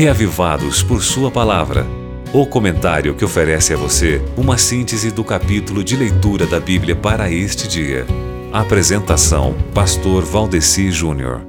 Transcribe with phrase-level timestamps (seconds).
[0.00, 1.86] reavivados por Sua palavra.
[2.32, 7.30] O comentário que oferece a você uma síntese do capítulo de leitura da Bíblia para
[7.30, 8.06] este dia.
[8.50, 11.42] Apresentação: Pastor Valdeci Júnior.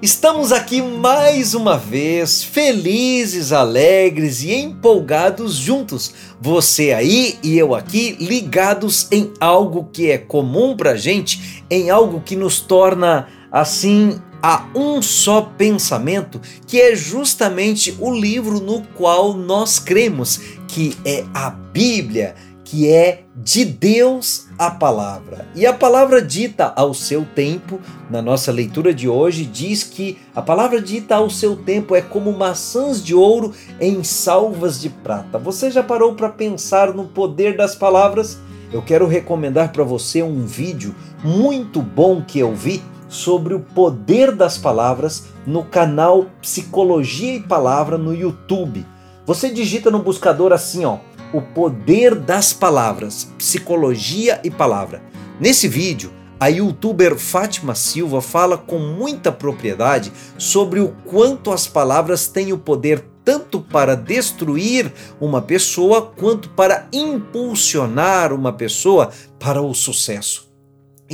[0.00, 6.14] Estamos aqui mais uma vez, felizes, alegres e empolgados juntos.
[6.40, 12.20] Você aí e eu aqui, ligados em algo que é comum pra gente, em algo
[12.20, 19.32] que nos torna assim a um só pensamento, que é justamente o livro no qual
[19.32, 25.46] nós cremos, que é a Bíblia que é de Deus a palavra.
[25.54, 27.78] E a palavra dita ao seu tempo,
[28.10, 32.32] na nossa leitura de hoje, diz que a palavra dita ao seu tempo é como
[32.32, 35.38] maçãs de ouro em salvas de prata.
[35.38, 38.38] Você já parou para pensar no poder das palavras?
[38.72, 42.82] Eu quero recomendar para você um vídeo muito bom que eu vi
[43.14, 48.84] sobre o poder das palavras no canal Psicologia e Palavra no YouTube.
[49.24, 50.98] Você digita no buscador assim, ó,
[51.32, 55.00] o poder das palavras, psicologia e palavra.
[55.40, 62.26] Nesse vídeo, a youtuber Fátima Silva fala com muita propriedade sobre o quanto as palavras
[62.26, 69.72] têm o poder tanto para destruir uma pessoa quanto para impulsionar uma pessoa para o
[69.72, 70.43] sucesso.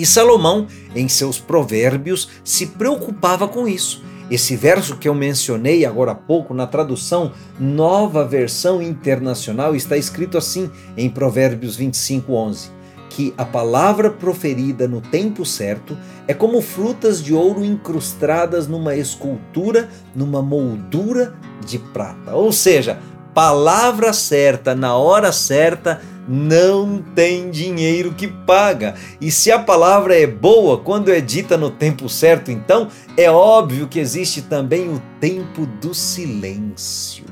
[0.00, 6.12] E Salomão, em seus provérbios, se preocupava com isso esse verso que eu mencionei agora
[6.12, 12.70] há pouco na tradução Nova Versão Internacional está escrito assim em Provérbios 25, 11:
[13.08, 19.88] que a palavra proferida no tempo certo é como frutas de ouro incrustadas numa escultura,
[20.14, 21.34] numa moldura
[21.66, 22.32] de prata.
[22.36, 23.00] Ou seja,
[23.34, 26.00] palavra certa na hora certa
[26.32, 28.94] não tem dinheiro que paga.
[29.20, 33.88] E se a palavra é boa quando é dita no tempo certo, então é óbvio
[33.88, 37.24] que existe também o tempo do silêncio.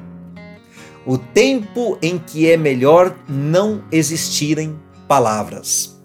[1.07, 5.97] O tempo em que é melhor não existirem palavras.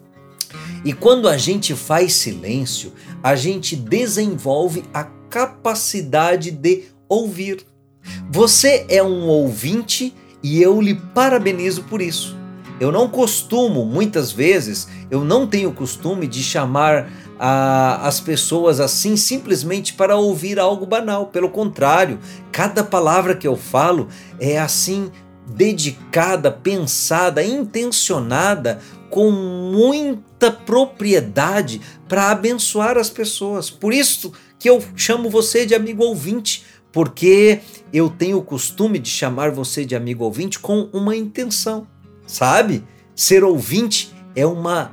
[0.84, 7.66] E quando a gente faz silêncio, a gente desenvolve a capacidade de ouvir.
[8.30, 12.43] Você é um ouvinte e eu lhe parabenizo por isso.
[12.80, 17.08] Eu não costumo, muitas vezes, eu não tenho costume de chamar
[17.38, 21.26] a, as pessoas assim simplesmente para ouvir algo banal.
[21.26, 22.18] Pelo contrário,
[22.50, 24.08] cada palavra que eu falo
[24.40, 25.10] é assim
[25.46, 33.70] dedicada, pensada, intencionada com muita propriedade para abençoar as pessoas.
[33.70, 37.60] Por isso que eu chamo você de amigo ouvinte, porque
[37.92, 41.86] eu tenho o costume de chamar você de amigo ouvinte com uma intenção
[42.26, 42.84] sabe?
[43.14, 44.92] Ser ouvinte é uma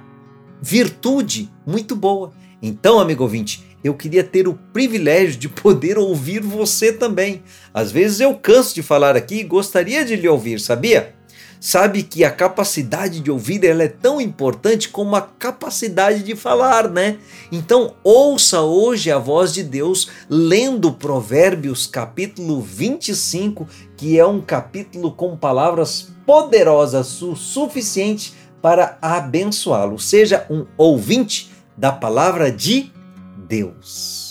[0.61, 2.31] virtude muito boa.
[2.61, 7.41] Então, amigo ouvinte, eu queria ter o privilégio de poder ouvir você também.
[7.73, 11.15] Às vezes eu canso de falar aqui e gostaria de lhe ouvir, sabia?
[11.63, 16.89] Sabe que a capacidade de ouvir ela é tão importante como a capacidade de falar,
[16.89, 17.19] né?
[17.51, 25.11] Então, ouça hoje a voz de Deus lendo Provérbios capítulo 25, que é um capítulo
[25.11, 29.99] com palavras poderosas o suficiente para abençoá-lo.
[29.99, 32.91] Seja um ouvinte da palavra de
[33.47, 34.30] Deus.